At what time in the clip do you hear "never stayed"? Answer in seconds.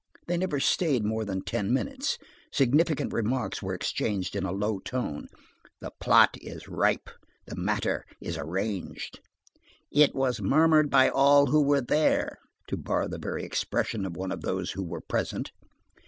0.35-1.05